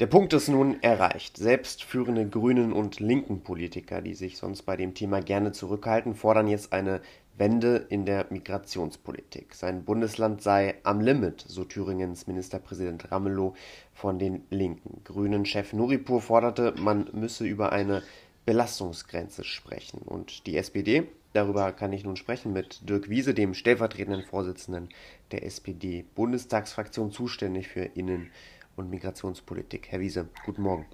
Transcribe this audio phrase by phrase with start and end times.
[0.00, 1.36] Der Punkt ist nun erreicht.
[1.36, 6.48] Selbst führende Grünen und linken Politiker, die sich sonst bei dem Thema gerne zurückhalten, fordern
[6.48, 7.02] jetzt eine
[7.36, 9.54] Wende in der Migrationspolitik.
[9.54, 13.54] Sein Bundesland sei am Limit, so Thüringens Ministerpräsident Ramelow
[13.92, 15.04] von den Linken.
[15.04, 18.02] Grünen-Chef Nuripur forderte, man müsse über eine
[18.46, 20.00] Belastungsgrenze sprechen.
[20.00, 24.88] Und die SPD, darüber kann ich nun sprechen mit Dirk Wiese, dem stellvertretenden Vorsitzenden
[25.30, 28.30] der SPD-Bundestagsfraktion zuständig für Innen-
[28.76, 29.88] und Migrationspolitik.
[29.90, 30.86] Herr Wiese, guten Morgen.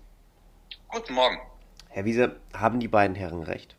[0.88, 1.38] Guten Morgen.
[1.88, 3.76] Herr Wiese, haben die beiden Herren recht?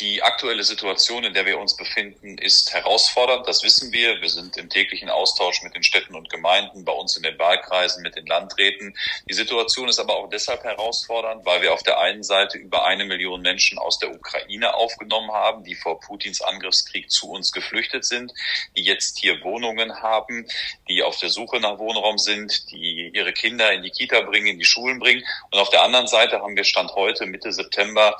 [0.00, 3.46] Die aktuelle Situation, in der wir uns befinden, ist herausfordernd.
[3.46, 4.20] Das wissen wir.
[4.20, 8.02] Wir sind im täglichen Austausch mit den Städten und Gemeinden, bei uns in den Wahlkreisen,
[8.02, 8.96] mit den Landräten.
[9.28, 13.04] Die Situation ist aber auch deshalb herausfordernd, weil wir auf der einen Seite über eine
[13.04, 18.34] Million Menschen aus der Ukraine aufgenommen haben, die vor Putins Angriffskrieg zu uns geflüchtet sind,
[18.76, 20.48] die jetzt hier Wohnungen haben,
[20.88, 24.58] die auf der Suche nach Wohnraum sind, die ihre Kinder in die Kita bringen, in
[24.58, 25.24] die Schulen bringen.
[25.52, 28.18] Und auf der anderen Seite haben wir Stand heute, Mitte September,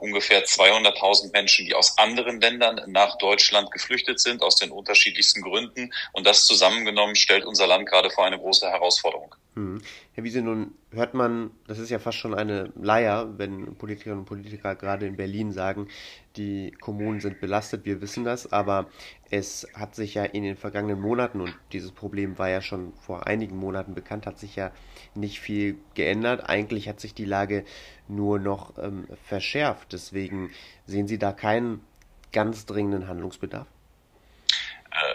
[0.00, 5.92] ungefähr 200.000 Menschen, die aus anderen Ländern nach Deutschland geflüchtet sind, aus den unterschiedlichsten Gründen.
[6.12, 9.34] Und das zusammengenommen stellt unser Land gerade vor eine große Herausforderung.
[9.56, 9.80] Hm.
[10.12, 14.26] Herr Wiese, nun hört man, das ist ja fast schon eine Leier, wenn Politikerinnen und
[14.26, 15.88] Politiker gerade in Berlin sagen,
[16.36, 18.88] die Kommunen sind belastet, wir wissen das, aber
[19.28, 23.26] es hat sich ja in den vergangenen Monaten, und dieses Problem war ja schon vor
[23.26, 24.70] einigen Monaten bekannt, hat sich ja
[25.16, 26.48] nicht viel geändert.
[26.48, 27.64] Eigentlich hat sich die Lage
[28.06, 29.92] nur noch ähm, verschärft.
[29.92, 30.50] Deswegen
[30.86, 31.80] sehen Sie da keinen
[32.32, 33.66] ganz dringenden Handlungsbedarf?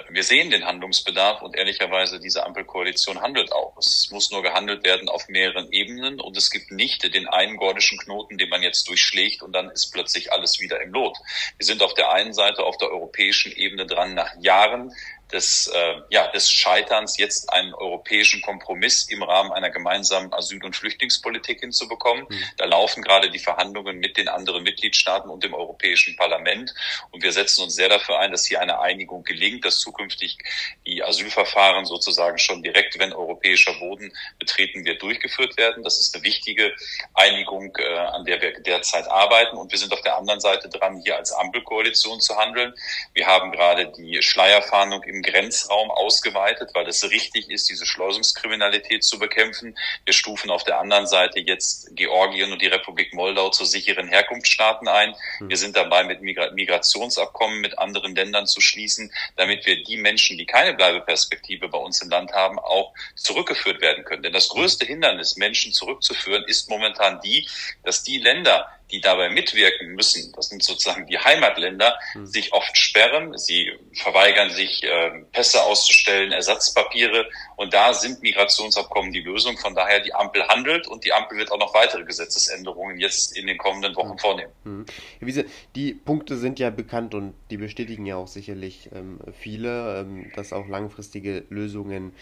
[0.10, 3.76] Wir sehen den Handlungsbedarf und ehrlicherweise diese Ampelkoalition handelt auch.
[3.78, 7.98] Es muss nur gehandelt werden auf mehreren Ebenen und es gibt nicht den einen gordischen
[7.98, 11.18] Knoten, den man jetzt durchschlägt und dann ist plötzlich alles wieder im Lot.
[11.58, 14.94] Wir sind auf der einen Seite auf der europäischen Ebene dran, nach Jahren
[15.32, 20.76] des, äh, ja, des Scheiterns jetzt einen europäischen Kompromiss im Rahmen einer gemeinsamen Asyl- und
[20.76, 22.26] Flüchtlingspolitik hinzubekommen.
[22.30, 22.44] Mhm.
[22.58, 26.74] Da laufen gerade die Verhandlungen mit den anderen Mitgliedstaaten und dem Europäischen Parlament.
[27.12, 30.38] Und wir setzen uns sehr dafür ein, dass hier eine Einigung gelingt, dass zukünftig
[30.86, 35.84] die Asylverfahren sozusagen schon direkt, wenn europäischer Boden betreten wird, durchgeführt werden.
[35.84, 36.74] Das ist eine wichtige
[37.14, 39.58] Einigung, äh, an der wir derzeit arbeiten.
[39.58, 42.74] Und wir sind auf der anderen Seite dran, hier als Ampelkoalition zu handeln.
[43.14, 49.20] Wir haben gerade die Schleierfahndung im Grenzraum ausgeweitet, weil es richtig ist, diese Schleusungskriminalität zu
[49.20, 49.78] bekämpfen.
[50.06, 54.88] Wir stufen auf der anderen Seite jetzt Georgien und die Republik Moldau zu sicheren Herkunftsstaaten
[54.88, 55.16] ein.
[55.38, 55.50] Hm.
[55.50, 60.46] Wir sind dabei, mit Migrationsabkommen mit anderen Ländern zu schließen, damit wir die Menschen, die
[60.46, 64.24] keine Bleibeperspektive bei uns im Land haben, auch zurückgeführt werden können.
[64.24, 67.48] Denn das größte Hindernis, Menschen zurückzuführen, ist momentan die,
[67.84, 72.28] dass die Länder, die dabei mitwirken müssen, das sind sozusagen die Heimatländer, mhm.
[72.28, 73.38] sich oft sperren.
[73.38, 77.28] Sie verweigern sich, äh, Pässe auszustellen, Ersatzpapiere.
[77.56, 79.58] Und da sind Migrationsabkommen die Lösung.
[79.58, 83.48] Von daher die Ampel handelt und die Ampel wird auch noch weitere Gesetzesänderungen jetzt in
[83.48, 84.20] den kommenden Wochen mhm.
[84.20, 84.52] vornehmen.
[84.64, 84.86] Mhm.
[85.20, 85.46] Herr Wiese,
[85.76, 90.54] die Punkte sind ja bekannt und die bestätigen ja auch sicherlich ähm, viele, ähm, dass
[90.54, 92.14] auch langfristige Lösungen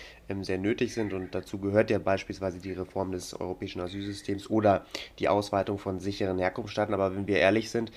[0.44, 1.14] sehr nötig sind.
[1.14, 4.86] Und dazu gehört ja beispielsweise die Reform des europäischen Asylsystems oder
[5.20, 7.92] die Ausweitung von sicheren Herkunftsstaaten Herkunftsstaaten, aber wenn wir ehrlich sind,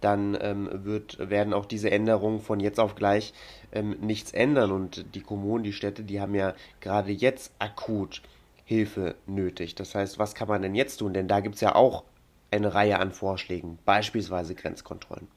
[0.00, 3.32] dann ähm, wird, werden auch diese Änderungen von jetzt auf gleich
[3.72, 4.72] ähm, nichts ändern.
[4.72, 8.22] Und die Kommunen, die Städte, die haben ja gerade jetzt akut
[8.64, 9.76] Hilfe nötig.
[9.76, 11.14] Das heißt, was kann man denn jetzt tun?
[11.14, 12.04] Denn da gibt es ja auch
[12.50, 15.28] eine Reihe an Vorschlägen, beispielsweise Grenzkontrollen.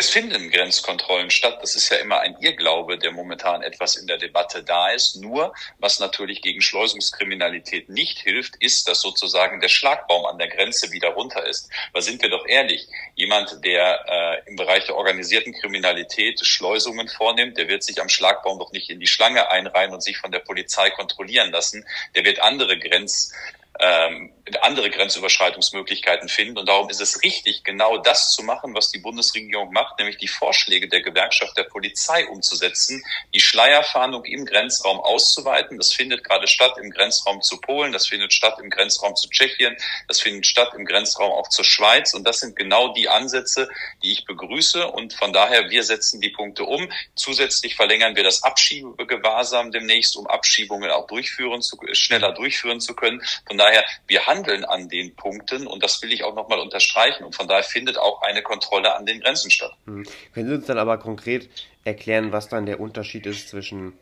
[0.00, 1.58] Es finden Grenzkontrollen statt.
[1.60, 5.16] Das ist ja immer ein Irrglaube, der momentan etwas in der Debatte da ist.
[5.16, 10.90] Nur, was natürlich gegen Schleusungskriminalität nicht hilft, ist, dass sozusagen der Schlagbaum an der Grenze
[10.90, 11.68] wieder runter ist.
[11.92, 17.58] Weil sind wir doch ehrlich, jemand, der äh, im Bereich der organisierten Kriminalität Schleusungen vornimmt,
[17.58, 20.38] der wird sich am Schlagbaum doch nicht in die Schlange einreihen und sich von der
[20.38, 21.84] Polizei kontrollieren lassen.
[22.14, 23.34] Der wird andere Grenz
[23.80, 24.32] ähm,
[24.62, 26.58] andere Grenzüberschreitungsmöglichkeiten finden.
[26.58, 30.28] Und darum ist es richtig, genau das zu machen, was die Bundesregierung macht, nämlich die
[30.28, 33.02] Vorschläge der Gewerkschaft der Polizei umzusetzen,
[33.32, 35.78] die Schleierfahndung im Grenzraum auszuweiten.
[35.78, 39.76] Das findet gerade statt im Grenzraum zu Polen, das findet statt im Grenzraum zu Tschechien,
[40.08, 42.14] das findet statt im Grenzraum auch zur Schweiz.
[42.14, 43.68] Und das sind genau die Ansätze,
[44.02, 44.86] die ich begrüße.
[44.88, 46.90] Und von daher, wir setzen die Punkte um.
[47.14, 53.22] Zusätzlich verlängern wir das Abschiebegewahrsam demnächst, um Abschiebungen auch durchführen zu, schneller durchführen zu können.
[53.46, 53.69] Von daher,
[54.06, 57.24] wir handeln an den Punkten und das will ich auch nochmal unterstreichen.
[57.24, 59.72] Und von daher findet auch eine Kontrolle an den Grenzen statt.
[59.86, 60.06] Hm.
[60.34, 61.48] Können Sie uns dann aber konkret
[61.84, 63.94] erklären, was dann der Unterschied ist zwischen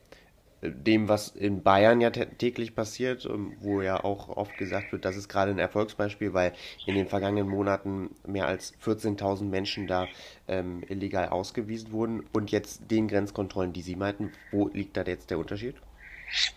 [0.60, 5.04] äh, dem, was in Bayern ja täglich passiert, ähm, wo ja auch oft gesagt wird,
[5.04, 6.52] das ist gerade ein Erfolgsbeispiel, weil
[6.86, 10.08] in den vergangenen Monaten mehr als 14.000 Menschen da
[10.48, 15.30] ähm, illegal ausgewiesen wurden und jetzt den Grenzkontrollen, die Sie meinten, wo liegt da jetzt
[15.30, 15.76] der Unterschied?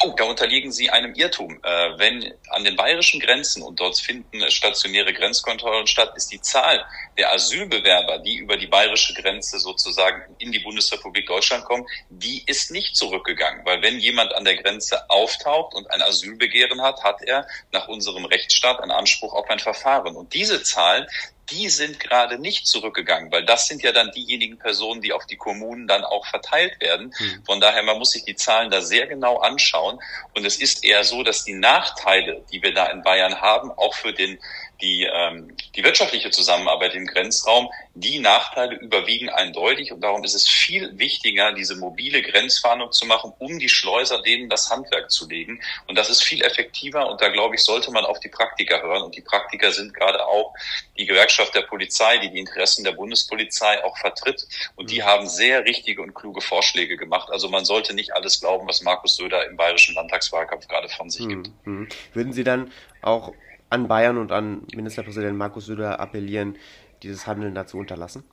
[0.04, 1.60] Oh, da unterliegen Sie einem Irrtum.
[1.64, 6.86] Äh, wenn an den bayerischen Grenzen und dort finden stationäre Grenzkontrollen statt, ist die Zahl
[7.18, 12.72] der Asylbewerber, die über die bayerische Grenze sozusagen in die Bundesrepublik Deutschland kommen, die ist
[12.72, 13.66] nicht zurückgegangen.
[13.66, 18.26] Weil wenn jemand an der Grenze auftaucht und ein Asylbegehren hat, hat er nach unserem
[18.26, 20.16] Rechtsstaat einen Anspruch auf ein Verfahren.
[20.16, 21.08] Und diese Zahlen,
[21.50, 25.36] die sind gerade nicht zurückgegangen, weil das sind ja dann diejenigen Personen, die auf die
[25.36, 27.14] Kommunen dann auch verteilt werden.
[27.20, 27.44] Mhm.
[27.46, 30.00] Von daher, man muss sich die Zahlen da sehr genau anschauen.
[30.34, 33.94] Und es ist eher so, dass die Nachteile, die wir da in Bayern haben, auch
[33.94, 34.40] für den
[34.82, 39.92] die, ähm, die wirtschaftliche Zusammenarbeit im Grenzraum, die Nachteile überwiegen eindeutig.
[39.92, 44.50] Und darum ist es viel wichtiger, diese mobile Grenzfahndung zu machen, um die Schleuser denen
[44.50, 45.62] das Handwerk zu legen.
[45.88, 47.10] Und das ist viel effektiver.
[47.10, 49.04] Und da glaube ich, sollte man auf die Praktiker hören.
[49.04, 50.54] Und die Praktiker sind gerade auch
[50.98, 54.48] die Gewerkschaft der Polizei, die die Interessen der Bundespolizei auch vertritt.
[54.76, 55.06] Und die mhm.
[55.06, 57.30] haben sehr richtige und kluge Vorschläge gemacht.
[57.32, 61.28] Also man sollte nicht alles glauben, was Markus Söder im bayerischen Landtagswahlkampf gerade von sich
[61.28, 61.52] gibt.
[61.66, 61.90] Mhm.
[62.14, 63.34] Würden Sie dann auch
[63.72, 66.58] an Bayern und an Ministerpräsident Markus Söder appellieren,
[67.02, 68.24] dieses Handeln dazu unterlassen?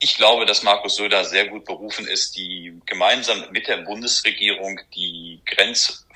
[0.00, 5.40] Ich glaube, dass Markus Söder sehr gut berufen ist, die gemeinsam mit der Bundesregierung die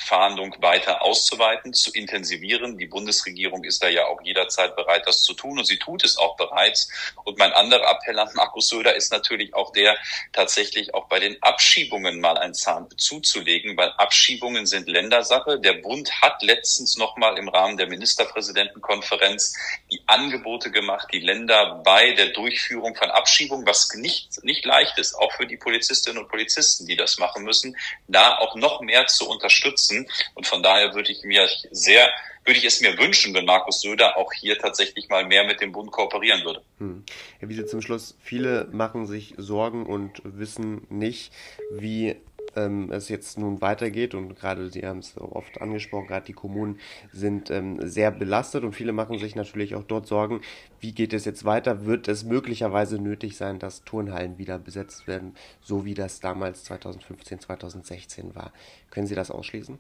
[0.05, 2.79] Grenzfahndung weiter auszuweiten, zu intensivieren.
[2.79, 6.17] Die Bundesregierung ist da ja auch jederzeit bereit, das zu tun und sie tut es
[6.17, 6.89] auch bereits.
[7.25, 9.97] Und mein anderer Appell an Markus Söder ist natürlich auch der,
[10.33, 15.59] tatsächlich auch bei den Abschiebungen mal ein Zahn zuzulegen, weil Abschiebungen sind Ländersache.
[15.59, 19.55] Der Bund hat letztens nochmal im Rahmen der Ministerpräsidentenkonferenz
[19.91, 25.15] die Angebote gemacht, die Länder bei der Durchführung von Abschiebungen, was nicht, nicht leicht ist,
[25.15, 27.77] auch für die Polizistinnen und Polizisten, die das machen müssen,
[28.09, 29.94] da auch noch mehr zu unterstützen.
[30.35, 32.09] Und von daher würde ich mir sehr
[32.45, 35.73] würde ich es mir wünschen, wenn Markus Söder auch hier tatsächlich mal mehr mit dem
[35.73, 36.63] Bund kooperieren würde.
[36.79, 37.03] Hm.
[37.39, 41.33] Herr Wiese, zum Schluss, viele machen sich Sorgen und wissen nicht,
[41.71, 42.17] wie
[42.57, 46.81] ähm, es jetzt nun weitergeht und gerade Sie haben es oft angesprochen, gerade die Kommunen
[47.13, 50.41] sind ähm, sehr belastet und viele machen sich natürlich auch dort Sorgen,
[50.81, 51.87] wie geht es jetzt weiter?
[51.87, 57.41] Wird es möglicherweise nötig sein, dass Turnhallen wieder besetzt werden, so wie das damals 2015,
[57.41, 58.53] 2016 war?
[58.91, 59.79] Können Sie das ausschließen?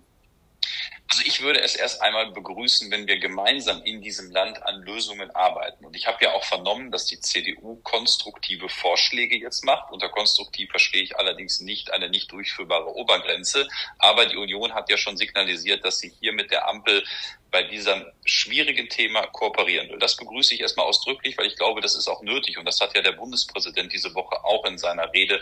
[1.10, 5.30] Also ich würde es erst einmal begrüßen, wenn wir gemeinsam in diesem Land an Lösungen
[5.30, 5.83] arbeiten.
[5.94, 9.92] Ich habe ja auch vernommen, dass die CDU konstruktive Vorschläge jetzt macht.
[9.92, 13.68] Unter konstruktiv verstehe ich allerdings nicht eine nicht durchführbare Obergrenze.
[13.98, 17.04] Aber die Union hat ja schon signalisiert, dass sie hier mit der Ampel
[17.54, 20.00] bei diesem schwierigen Thema kooperieren will.
[20.00, 22.58] Das begrüße ich erstmal ausdrücklich, weil ich glaube, das ist auch nötig.
[22.58, 25.36] Und das hat ja der Bundespräsident diese Woche auch in seiner Rede,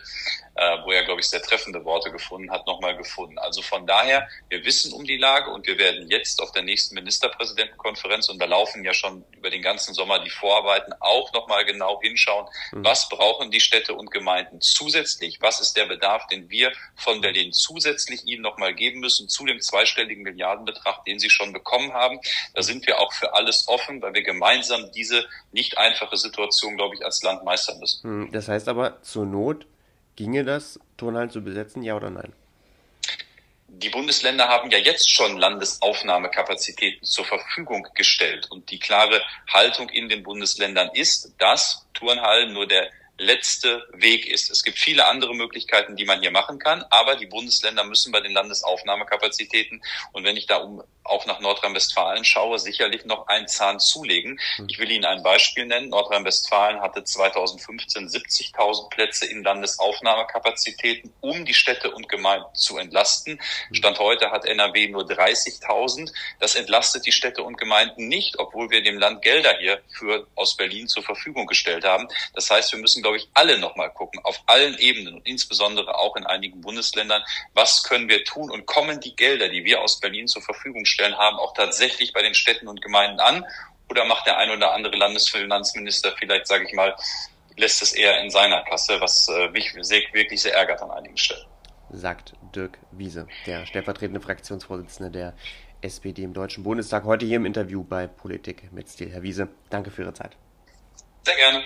[0.55, 3.39] äh, wo er, glaube ich, sehr treffende Worte gefunden hat, nochmal gefunden.
[3.39, 6.97] Also von daher, wir wissen um die Lage und wir werden jetzt auf der nächsten
[6.97, 12.01] Ministerpräsidentenkonferenz, und da laufen ja schon über den ganzen Sommer die Vorarbeiten, auch nochmal genau
[12.03, 12.85] hinschauen, mhm.
[12.85, 17.53] was brauchen die Städte und Gemeinden zusätzlich, was ist der Bedarf, den wir von Berlin
[17.53, 22.19] zusätzlich ihnen nochmal geben müssen zu dem zweistelligen Milliardenbetrag, den sie schon bekommen haben.
[22.55, 26.97] Da sind wir auch für alles offen, weil wir gemeinsam diese nicht einfache Situation, glaube
[26.97, 28.03] ich, als Land meistern müssen.
[28.03, 29.67] Hm, das heißt aber, zur Not
[30.17, 32.33] ginge das, Turnhallen zu besetzen, ja oder nein?
[33.75, 38.47] Die Bundesländer haben ja jetzt schon Landesaufnahmekapazitäten zur Verfügung gestellt.
[38.51, 44.51] Und die klare Haltung in den Bundesländern ist, dass Turnhallen nur der letzte Weg ist.
[44.51, 48.21] Es gibt viele andere Möglichkeiten, die man hier machen kann, aber die Bundesländer müssen bei
[48.21, 49.83] den Landesaufnahmekapazitäten
[50.13, 54.39] und wenn ich da um auch nach Nordrhein-Westfalen schaue, sicherlich noch einen Zahn zulegen.
[54.57, 54.67] Hm.
[54.69, 55.89] Ich will Ihnen ein Beispiel nennen.
[55.89, 63.41] Nordrhein-Westfalen hatte 2015 70.000 Plätze in Landesaufnahmekapazitäten, um die Städte und Gemeinden zu entlasten.
[63.69, 63.75] Hm.
[63.75, 66.13] Stand heute hat NRW nur 30.000.
[66.41, 70.57] Das entlastet die Städte und Gemeinden nicht, obwohl wir dem Land Gelder hier für aus
[70.57, 72.09] Berlin zur Verfügung gestellt haben.
[72.35, 76.17] Das heißt, wir müssen, glaube ich, alle nochmal gucken, auf allen Ebenen und insbesondere auch
[76.17, 77.23] in einigen Bundesländern,
[77.55, 81.17] was können wir tun und kommen die Gelder, die wir aus Berlin zur Verfügung stellen
[81.17, 83.45] haben, auch tatsächlich bei den Städten und Gemeinden an?
[83.91, 86.95] Oder macht der ein oder andere Landesfinanzminister vielleicht, sage ich mal,
[87.57, 91.45] lässt es eher in seiner Kasse, was äh, mich wirklich sehr ärgert an einigen Stellen.
[91.91, 95.35] Sagt Dirk Wiese, der stellvertretende Fraktionsvorsitzende der
[95.83, 99.11] SPD im Deutschen Bundestag, heute hier im Interview bei Politik mit Stil.
[99.11, 100.37] Herr Wiese, danke für Ihre Zeit.
[101.25, 101.63] Sehr gerne.